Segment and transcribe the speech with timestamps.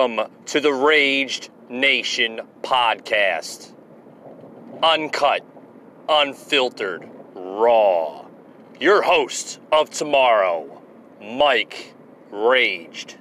[0.00, 3.74] Welcome to the Raged Nation podcast.
[4.82, 5.44] Uncut,
[6.08, 8.24] unfiltered, raw.
[8.80, 10.80] Your host of tomorrow,
[11.20, 11.92] Mike
[12.30, 13.16] Raged.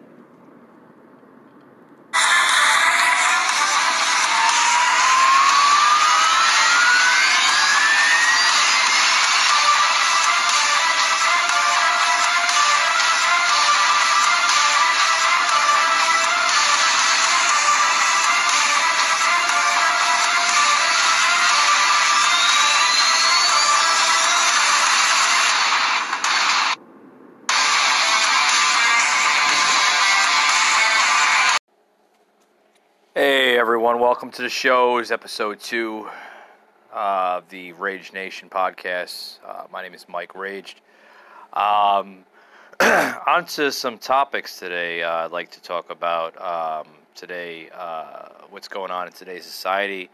[33.90, 34.99] Everyone, welcome to the show.
[34.99, 36.07] It's episode two
[36.93, 39.40] of the Rage Nation podcast.
[39.43, 40.82] Uh, my name is Mike Raged.
[41.54, 42.23] Um,
[42.79, 45.01] on to some topics today.
[45.01, 50.12] Uh, I'd like to talk about um, today uh, what's going on in today's society.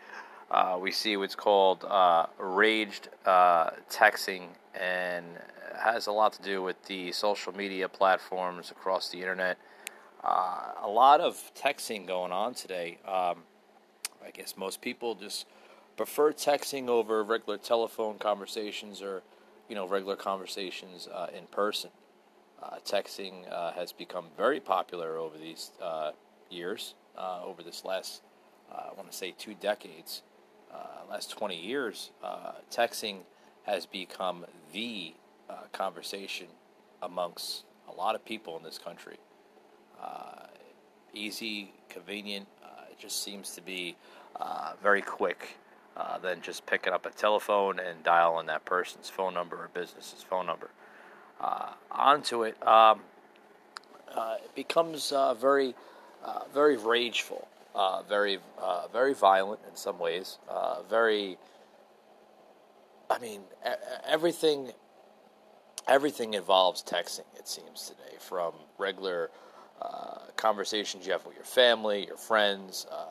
[0.50, 4.46] Uh, we see what's called uh, raged texting,
[4.80, 5.26] and
[5.78, 9.58] has a lot to do with the social media platforms across the internet.
[10.23, 13.00] Uh, a lot of texting going on today.
[13.06, 13.40] Um,
[14.26, 15.45] I guess most people just
[15.98, 19.22] prefer texting over regular telephone conversations or,
[19.70, 21.92] you know, regular conversations uh, in person.
[22.62, 26.12] Uh, texting uh, has become very popular over these uh,
[26.50, 28.22] years, uh, over this last,
[28.72, 30.23] I want to say, two decades,
[31.09, 32.12] last 20 years.
[32.72, 33.20] texting
[33.64, 35.14] has become the
[35.72, 36.48] conversation
[37.02, 39.18] amongst a lot of people in this country
[40.02, 40.47] uh,
[41.13, 42.47] easy, convenient.
[42.95, 43.95] Uh, it just seems to be
[44.39, 45.57] uh, very quick
[45.97, 50.23] uh, than just picking up a telephone and dialing that person's phone number or business's
[50.23, 50.69] phone number.
[51.39, 53.01] Uh, onto it, um,
[54.16, 55.75] uh, it becomes very,
[56.53, 57.47] very rageful,
[58.07, 58.39] very,
[58.91, 60.38] very violent in some ways.
[60.89, 61.38] very,
[63.09, 63.41] I mean,
[64.07, 64.72] everything
[65.88, 67.27] everything involves texting.
[67.38, 69.29] It seems today, from regular
[69.81, 73.06] uh, conversations you have with your family, your friends, uh,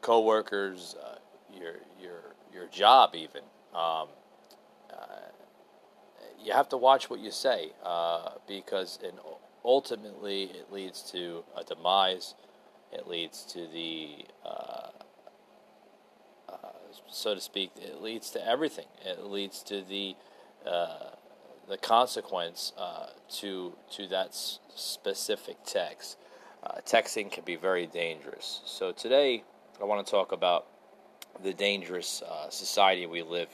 [0.00, 1.16] coworkers, uh,
[1.52, 3.42] your your your job, even.
[3.74, 4.08] Um,
[4.90, 5.28] uh,
[6.42, 9.12] you have to watch what you say uh, because, in,
[9.64, 12.34] ultimately, it leads to a demise.
[12.92, 14.88] It leads to the, uh,
[17.10, 18.86] so to speak, it leads to everything.
[19.04, 20.16] It leads to the
[21.68, 26.16] the consequence uh, to to that s- specific text.
[26.64, 28.60] Uh, texting can be very dangerous.
[28.64, 29.44] So today,
[29.80, 30.66] I want to talk about
[31.42, 33.48] the dangerous uh, society we live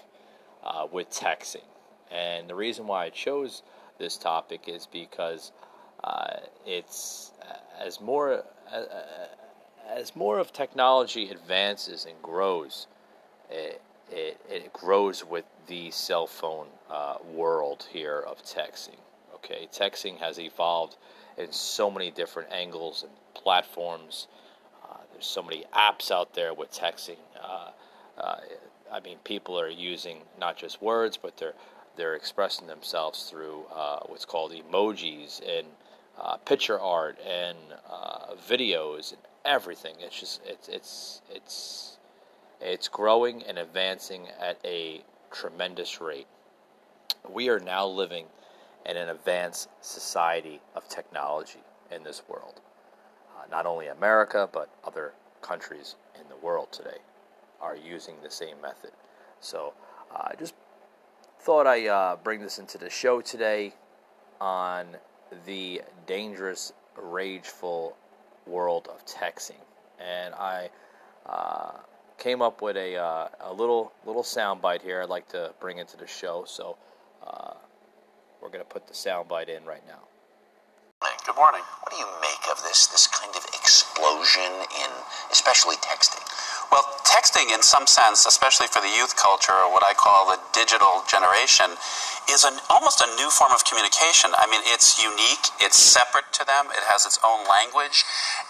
[0.65, 1.65] uh, with texting,
[2.11, 3.63] and the reason why I chose
[3.99, 5.53] this topic is because
[6.03, 8.45] uh, it's uh, as more
[9.89, 12.87] as more of technology advances and grows.
[13.51, 18.99] It, it, it grows with the cell phone uh, world here of texting.
[19.35, 20.97] Okay, texting has evolved
[21.37, 24.29] in so many different angles and platforms.
[24.85, 27.19] Uh, there's so many apps out there with texting.
[27.43, 27.71] Uh,
[28.19, 28.37] uh
[28.93, 31.55] I mean, people are using not just words, but they're
[31.97, 35.67] they're expressing themselves through uh, what's called emojis and
[36.21, 37.57] uh, picture art and
[38.49, 39.95] videos and everything.
[40.01, 41.99] It's just it's it's it's
[42.61, 46.27] it's growing and advancing at a tremendous rate.
[47.29, 48.27] We are now living
[48.87, 51.61] in an advanced society of technology
[51.91, 52.61] in this world.
[53.37, 56.99] Uh, not only America, but other countries in the world today
[57.61, 58.91] are using the same method.
[59.41, 59.75] So
[60.15, 60.55] uh, I just
[61.41, 63.75] thought I uh, bring this into the show today
[64.41, 64.97] on
[65.47, 67.97] the dangerous, rageful
[68.47, 69.61] world of texting.
[69.99, 70.71] And I
[71.27, 71.73] uh,
[72.25, 75.77] came up with a, uh, a little little sound bite here I'd like to bring
[75.77, 76.45] into the show.
[76.49, 76.79] So
[77.21, 77.53] uh,
[78.41, 80.01] we're going to put the sound bite in right now.
[81.27, 81.61] Good morning.
[81.85, 84.91] What do you make of this this kind of explosion in
[85.33, 86.25] especially texting?
[86.73, 90.41] Well, texting, in some sense, especially for the youth culture, or what I call the
[90.55, 91.75] digital generation,
[92.31, 94.33] is an, almost a new form of communication.
[94.39, 98.07] I mean, it's unique, it's separate to them, it has its own language,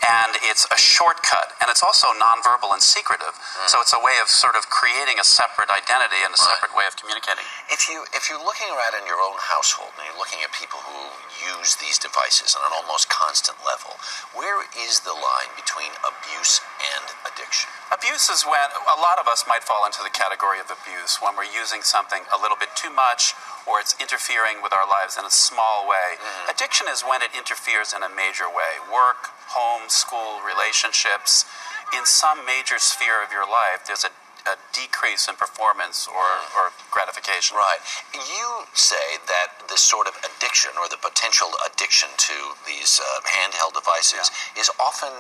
[0.06, 3.34] and it's a shortcut, and it's also nonverbal and secretive.
[3.34, 3.66] Mm.
[3.66, 6.50] So it's a way of sort of creating a separate identity and a right.
[6.54, 7.42] separate way of communicating.
[7.72, 10.78] If you if you're looking around in your own household and you're looking at people
[10.84, 11.10] who
[11.42, 13.98] use these devices on an almost constant level,
[14.36, 17.66] where is the line between abuse and addiction?
[17.90, 21.34] Abuse is when a lot of us might fall into the category of abuse when
[21.34, 23.38] we're using something a little bit too much
[23.70, 26.19] or it's interfering with our lives in a small way.
[26.19, 26.50] Mm.
[26.50, 31.46] Addiction is when it interferes in a major way work, home, school, relationships.
[31.94, 34.11] In some major sphere of your life, there's a
[34.44, 37.56] a decrease in performance or, or gratification.
[37.56, 37.81] Right.
[38.12, 42.37] You say that this sort of addiction or the potential addiction to
[42.69, 44.61] these uh, handheld devices yeah.
[44.61, 45.12] is often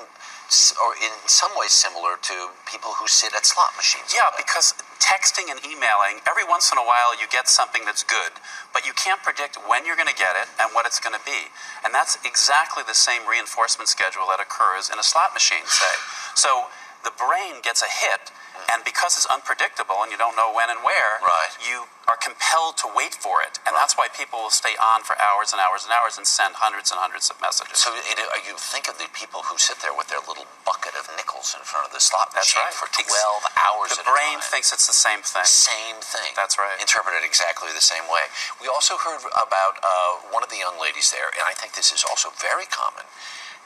[0.76, 4.12] or in some ways similar to people who sit at slot machines.
[4.12, 8.32] Yeah, because texting and emailing, every once in a while you get something that's good,
[8.72, 11.20] but you can't predict when you're going to get it and what it's going to
[11.28, 11.52] be.
[11.84, 15.94] And that's exactly the same reinforcement schedule that occurs in a slot machine, say.
[16.34, 16.72] So
[17.04, 18.32] the brain gets a hit
[18.72, 21.52] and because it's unpredictable and you don't know when and where, right.
[21.60, 23.56] you are compelled to wait for it.
[23.64, 23.80] And right.
[23.80, 26.92] that's why people will stay on for hours and hours and hours and send hundreds
[26.92, 27.80] and hundreds of messages.
[27.80, 31.08] So it, you think of the people who sit there with their little bucket of
[31.16, 32.76] nickels in front of the slot that's machine right.
[32.76, 33.08] for 12
[33.56, 35.48] hours The brain thinks it's the same thing.
[35.48, 36.36] Same thing.
[36.36, 36.76] That's right.
[36.76, 38.28] Interpreted exactly the same way.
[38.60, 41.92] We also heard about uh, one of the young ladies there, and I think this
[41.92, 43.08] is also very common.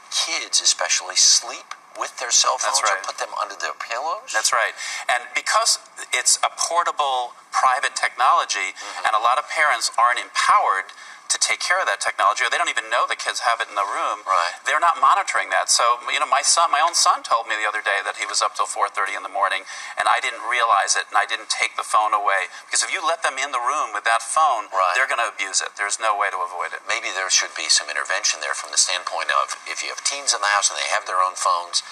[0.09, 2.95] Kids, especially, sleep with their cell phones right.
[2.95, 4.31] or put them under their pillows?
[4.31, 4.71] That's right.
[5.11, 5.77] And because
[6.13, 9.05] it's a portable private technology mm-hmm.
[9.05, 10.89] and a lot of parents aren't empowered
[11.29, 13.69] to take care of that technology, or they don't even know the kids have it
[13.69, 14.25] in the room.
[14.25, 14.57] Right.
[14.65, 15.69] They're not monitoring that.
[15.69, 18.25] So, you know, my son, my own son, told me the other day that he
[18.25, 19.63] was up till 4:30 in the morning,
[19.95, 22.99] and I didn't realize it, and I didn't take the phone away because if you
[23.05, 24.93] let them in the room with that phone, right.
[24.97, 25.77] they're going to abuse it.
[25.77, 26.81] There's no way to avoid it.
[26.89, 30.33] Maybe there should be some intervention there from the standpoint of if you have teens
[30.33, 31.85] in the house and they have their own phones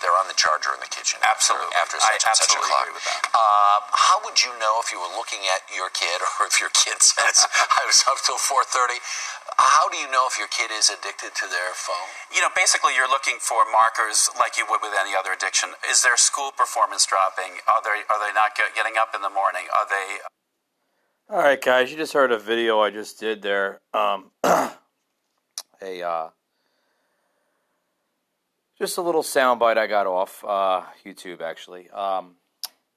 [0.00, 1.20] they're on the charger in the kitchen.
[1.20, 1.72] Absolutely.
[1.76, 2.88] After, such I and such a clock.
[2.88, 3.20] Agree with that.
[3.32, 6.72] Uh, how would you know if you were looking at your kid, or if your
[6.72, 8.98] kid says, "I was up till 4:30"?
[9.60, 12.10] How do you know if your kid is addicted to their phone?
[12.32, 15.76] You know, basically, you're looking for markers like you would with any other addiction.
[15.84, 17.60] Is their school performance dropping?
[17.68, 19.68] Are they are they not getting up in the morning?
[19.76, 20.08] Are they?
[21.28, 21.92] All right, guys.
[21.92, 23.80] You just heard a video I just did there.
[23.92, 26.28] Um, a uh,
[28.80, 32.36] just a little soundbite I got off uh, YouTube actually um,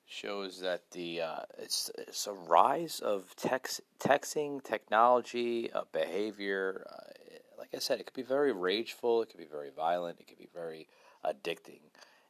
[0.06, 6.88] shows that the uh, it's it's a rise of text texting technology uh, behavior.
[6.90, 10.28] Uh, like I said, it could be very rageful, it could be very violent, it
[10.28, 10.88] could be very
[11.26, 11.82] addicting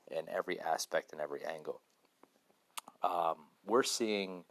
[0.10, 1.82] in every aspect and every angle.
[3.04, 3.36] Um,
[3.68, 4.46] we're seeing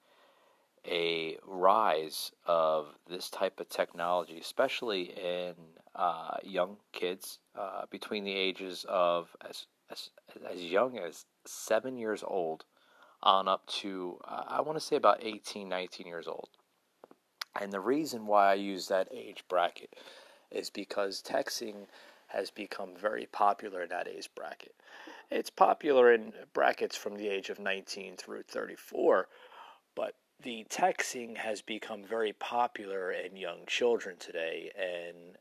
[0.86, 5.54] a rise of this type of technology, especially in
[5.94, 10.10] uh, young kids uh, between the ages of as, as,
[10.50, 12.64] as young as seven years old
[13.22, 16.48] on up to, uh, I want to say about 18, 19 years old.
[17.60, 19.94] And the reason why I use that age bracket
[20.50, 21.86] is because texting
[22.28, 24.74] has become very popular in that age bracket.
[25.30, 29.28] It's popular in brackets from the age of 19 through 34, but
[30.42, 35.36] the texting has become very popular in young children today and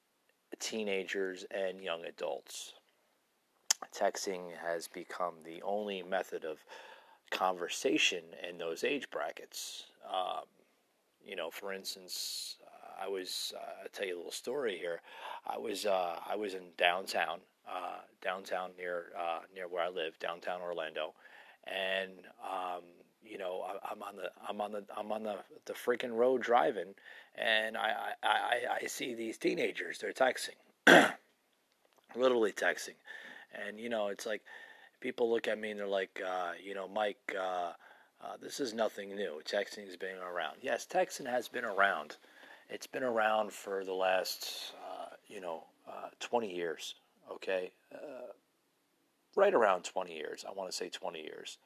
[0.59, 2.73] teenagers and young adults.
[3.95, 6.59] Texting has become the only method of
[7.31, 9.85] conversation in those age brackets.
[10.07, 10.43] Um,
[11.25, 12.57] you know, for instance,
[13.01, 15.01] I was uh, I'll tell you a little story here.
[15.47, 20.19] I was uh, I was in downtown, uh, downtown near uh, near where I live,
[20.19, 21.13] downtown Orlando,
[21.65, 22.11] and
[22.43, 22.83] um,
[23.23, 26.41] you know, I, am on the I'm on the I'm on the the freaking road
[26.41, 26.93] driving,
[27.35, 29.99] and I I, I, I see these teenagers.
[29.99, 30.55] They're texting,
[32.15, 32.95] literally texting,
[33.53, 34.41] and you know, it's like
[34.99, 37.35] people look at me and they're like, uh, you know, Mike.
[37.39, 37.71] Uh,
[38.23, 39.41] uh, this is nothing new.
[39.45, 40.57] Texting has been around.
[40.61, 42.17] Yes, texting has been around.
[42.69, 46.95] It's been around for the last, uh, you know, uh, 20 years.
[47.31, 48.31] Okay, uh,
[49.35, 50.45] right around 20 years.
[50.47, 51.57] I want to say 20 years.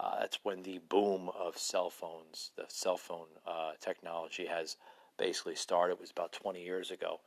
[0.00, 4.76] Uh, that's when the boom of cell phones, the cell phone uh, technology has
[5.18, 5.92] basically started.
[5.92, 7.20] It was about 20 years ago,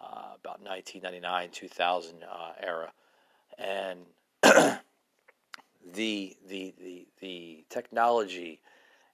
[0.00, 2.92] uh, about 1999, 2000 uh, era,
[3.58, 3.98] and
[5.92, 8.60] the, the the the technology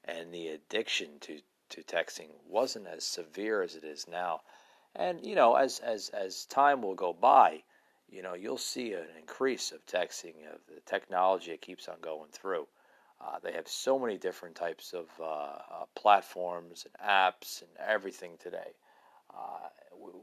[0.04, 4.42] and the addiction to to texting wasn't as severe as it is now.
[4.94, 7.62] And you know, as as as time will go by,
[8.11, 12.28] you know, you'll see an increase of texting of the technology it keeps on going
[12.30, 12.66] through.
[13.26, 18.33] Uh, they have so many different types of uh, uh, platforms and apps and everything
[18.38, 18.75] today.
[19.35, 19.68] Uh,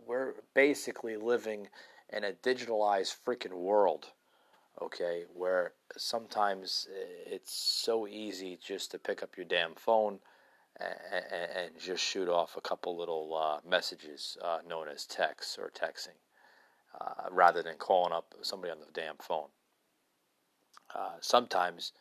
[0.08, 1.68] we're basically living
[2.14, 4.08] in a digitalized freaking world,
[4.82, 6.88] okay, where sometimes
[7.26, 10.20] it's so easy just to pick up your damn phone
[10.80, 15.72] and, and just shoot off a couple little uh, messages uh, known as texts or
[15.72, 16.18] texting
[17.32, 19.48] rather than calling up somebody on the damn phone.
[20.96, 21.92] uh, sometimes,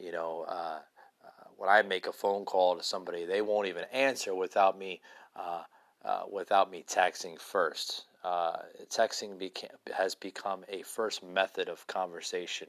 [0.00, 0.78] you know, uh,
[1.24, 5.00] uh, when I make a phone call to somebody, they won't even answer without me
[5.36, 5.62] uh,
[6.04, 8.04] uh, without me texting first.
[8.90, 12.68] Texting beca- has become a first method of conversation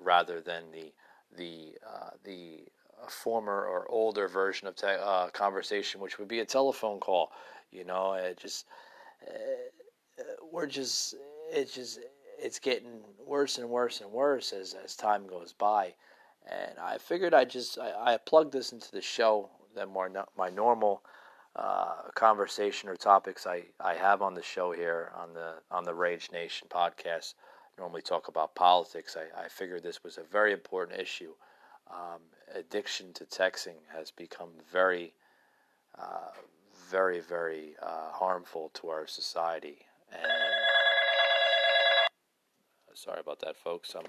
[0.00, 0.92] rather than the
[1.36, 1.74] the
[2.24, 2.64] the
[3.08, 7.32] former or older version of te- conversation, which would be a telephone call.
[7.72, 8.66] You know, it just
[10.52, 11.14] we're just
[11.50, 12.00] it's just
[12.38, 15.94] it's getting worse and worse and worse as as time goes by.
[16.50, 20.24] And I figured I just I, I plugged this into the show than more no,
[20.36, 21.02] my normal
[21.56, 25.94] uh, conversation or topics I, I have on the show here on the on the
[25.94, 27.34] Rage Nation podcast.
[27.78, 29.16] normally talk about politics.
[29.16, 31.32] I, I figured this was a very important issue.
[31.90, 32.20] Um,
[32.54, 35.12] addiction to texting has become very,
[35.98, 36.30] uh,
[36.90, 39.78] very, very uh, harmful to our society.
[40.12, 40.22] And
[42.94, 43.94] sorry about that, folks.
[43.94, 44.06] I'm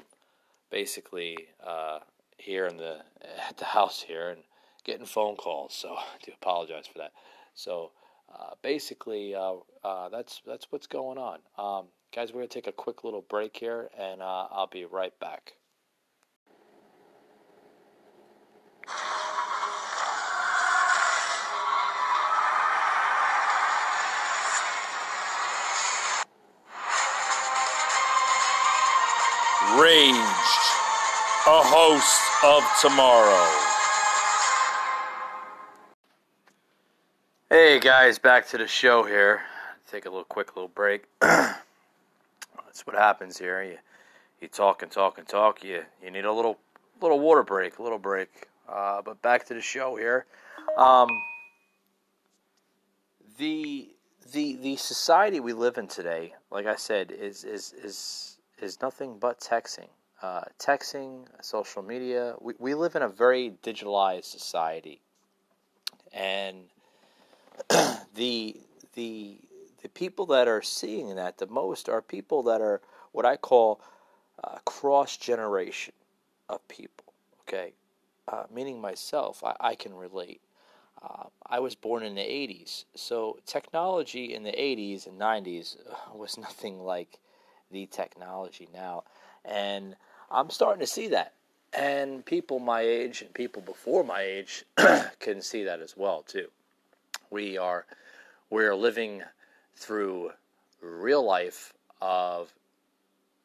[0.70, 2.00] basically uh,
[2.38, 3.00] here in the
[3.50, 4.42] at the house here and
[4.84, 7.12] getting phone calls, so I do apologize for that.
[7.54, 7.92] So
[8.34, 12.34] uh, basically, uh, uh, that's that's what's going on, um, guys.
[12.34, 15.54] We're gonna take a quick little break here, and uh, I'll be right back.
[29.77, 30.35] Raged,
[31.48, 33.46] a host of tomorrow.
[37.52, 39.42] Hey guys, back to the show here.
[39.92, 41.04] Take a little quick little break.
[41.22, 43.62] That's what happens here.
[43.62, 43.78] You
[44.42, 45.64] you talk and talk and talk.
[45.64, 46.58] You you need a little
[47.00, 48.48] little water break, a little break.
[48.68, 50.25] Uh, but back to the show here.
[50.80, 51.10] Um,
[53.38, 53.90] the
[54.32, 59.20] the the society we live in today, like I said, is is is is nothing
[59.20, 59.90] but texting.
[60.22, 62.36] Uh, texting, social media.
[62.39, 65.01] We, we live in a very digitalized society,
[66.13, 66.63] and
[68.15, 68.55] the
[68.93, 69.38] the
[69.84, 72.81] the people that are seeing that the most are people that are
[73.12, 73.81] what I call
[74.43, 75.93] uh, cross generation
[76.48, 77.13] of people.
[77.41, 77.74] Okay,
[78.27, 80.41] uh, meaning myself, I, I can relate.
[81.03, 85.75] Uh, I was born in the 80s, so technology in the 80s and 90s
[86.15, 87.19] was nothing like
[87.69, 89.03] the technology now.
[89.48, 89.96] And
[90.32, 91.34] I'm starting to see that.
[91.74, 94.64] And people my age and people before my age
[95.20, 96.48] can see that as well too.
[97.30, 97.86] We are
[98.50, 99.24] we're living
[99.75, 100.32] through
[100.82, 102.54] real life of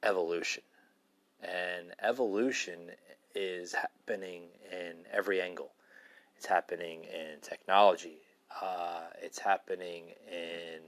[0.02, 0.62] evolution.
[1.42, 2.90] And evolution
[3.34, 5.72] is happening in every angle.
[6.36, 8.18] It's happening in technology.
[8.60, 10.80] Uh, it's happening in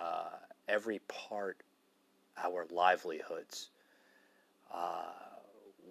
[0.00, 0.36] uh,
[0.68, 1.62] every part
[2.42, 3.70] our livelihoods.
[4.72, 5.12] Uh,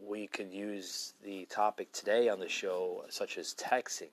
[0.07, 4.09] we could use the topic today on the show, such as texting.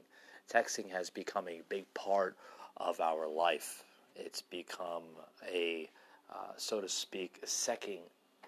[0.52, 2.36] Texting has become a big part
[2.76, 3.84] of our life.
[4.14, 5.04] It's become
[5.50, 5.88] a,
[6.30, 8.00] uh, so to speak, a second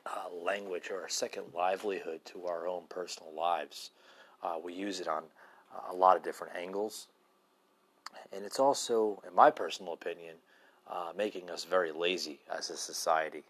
[0.07, 3.91] uh, language or a second livelihood to our own personal lives.
[4.43, 5.25] Uh, we use it on
[5.91, 7.09] a lot of different angles.
[8.33, 10.37] And it's also, in my personal opinion,
[10.89, 13.43] uh, making us very lazy as a society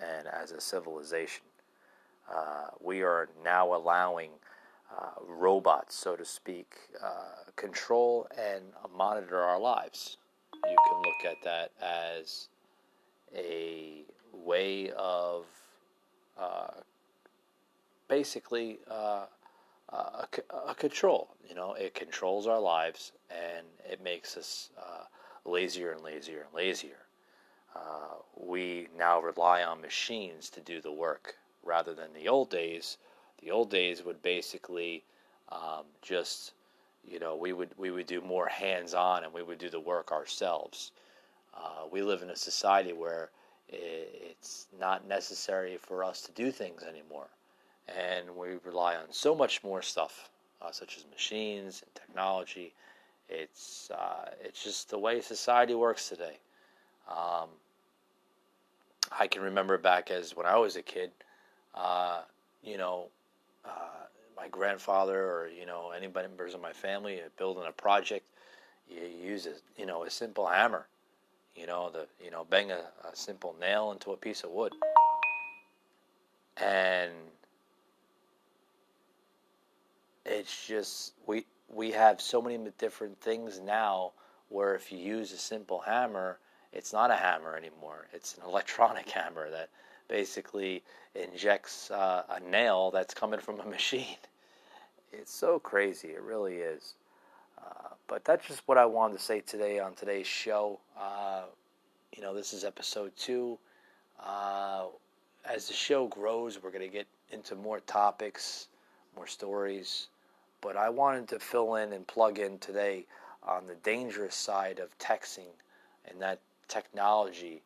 [0.00, 1.47] and as a civilization.
[2.34, 4.30] Uh, we are now allowing
[4.96, 8.64] uh, robots, so to speak, uh, control and
[8.96, 10.18] monitor our lives.
[10.54, 12.48] You can look at that as
[13.34, 15.46] a way of
[16.38, 16.68] uh,
[18.08, 19.26] basically uh,
[19.90, 20.26] a,
[20.68, 21.28] a, control.
[21.48, 24.70] You know, it controls our lives and it makes us
[25.44, 26.96] lazier and lazier and lazier.
[28.36, 31.36] We now rely on machines to do the work
[31.68, 32.96] rather than the old days.
[33.42, 35.04] The old days would basically
[35.52, 36.52] um, just,
[37.04, 40.10] you know, we would we would do more hands-on and we would do the work
[40.10, 40.92] ourselves.
[41.54, 43.30] Uh, we live in a society where
[43.68, 47.28] it's not necessary for us to do things anymore,
[47.88, 50.30] and we rely on so much more stuff,
[50.62, 52.72] uh, such as machines and technology.
[53.28, 56.38] It's uh, it's just the way society works today.
[57.10, 57.48] Um,
[59.18, 61.10] I can remember back as when I was a kid,
[61.74, 62.22] uh,
[62.62, 63.08] you know,
[63.64, 64.06] uh,
[64.36, 68.26] my grandfather or you know anybody members of my family building a project,
[68.88, 70.86] you use a you know a simple hammer,
[71.54, 74.72] you know the you know bang a, a simple nail into a piece of wood,
[76.56, 77.12] and
[80.24, 84.12] it's just we we have so many different things now
[84.48, 86.38] where if you use a simple hammer
[86.72, 88.06] it's not a hammer anymore.
[88.12, 89.70] It's an electronic hammer that
[90.08, 90.82] basically
[91.14, 94.16] injects uh, a nail that's coming from a machine.
[95.12, 96.08] It's so crazy.
[96.08, 96.94] It really is.
[97.58, 100.80] Uh, but that's just what I wanted to say today on today's show.
[100.98, 101.42] Uh,
[102.14, 103.58] you know, this is episode two.
[104.22, 104.86] Uh,
[105.48, 108.68] as the show grows, we're going to get into more topics,
[109.16, 110.08] more stories.
[110.60, 113.06] But I wanted to fill in and plug in today
[113.42, 115.52] on the dangerous side of texting
[116.08, 117.62] and that technology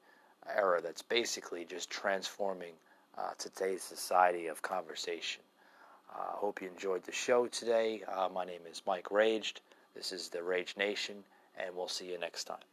[0.55, 2.75] era that's basically just transforming
[3.19, 5.43] uh, today's society of conversation.
[6.15, 8.03] I uh, hope you enjoyed the show today.
[8.07, 9.61] Uh, my name is Mike Raged.
[9.95, 11.25] This is the Rage Nation,
[11.59, 12.72] and we'll see you next time.